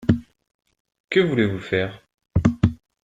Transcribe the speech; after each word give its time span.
Que 1.11 1.19
voulez-vous 1.19 1.59
faire? 1.59 2.01